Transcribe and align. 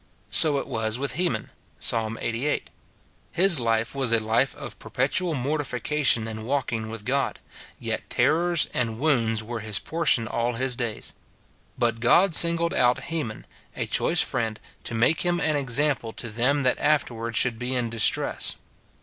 So 0.31 0.57
it 0.57 0.65
was 0.65 0.97
with 0.97 1.11
Heman, 1.11 1.51
Psa. 1.77 1.97
Ixxxviii.; 1.97 2.63
his 3.31 3.59
life 3.59 3.93
was 3.93 4.11
a 4.11 4.19
life 4.19 4.55
of 4.55 4.79
perpetual 4.79 5.35
mortification 5.35 6.27
and 6.27 6.43
walking 6.43 6.89
with 6.89 7.05
God, 7.05 7.37
yet 7.79 8.09
terrors 8.09 8.65
and 8.73 8.97
wounds 8.97 9.43
were 9.43 9.59
his 9.59 9.77
portion 9.77 10.27
all 10.27 10.53
his 10.53 10.75
days. 10.75 11.13
But 11.77 11.99
God 11.99 12.33
singled 12.33 12.73
out 12.73 13.03
Heman, 13.03 13.45
a 13.75 13.85
choice 13.85 14.21
friend, 14.21 14.59
to 14.85 14.95
make 14.95 15.21
him 15.21 15.39
an 15.39 15.55
example 15.55 16.13
to 16.13 16.29
them 16.31 16.63
that 16.63 16.79
afterward 16.79 17.35
should 17.37 17.59
be 17.59 17.75
in 17.75 17.91
distress. 17.91 18.55